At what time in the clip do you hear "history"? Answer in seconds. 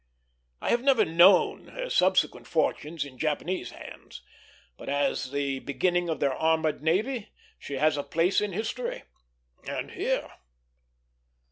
8.51-9.03